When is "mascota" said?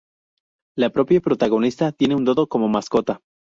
2.67-3.19